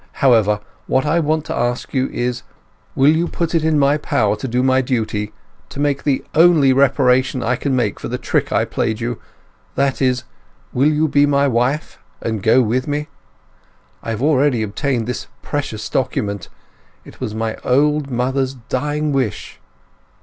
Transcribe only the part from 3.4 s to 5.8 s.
it in my power to do my duty—to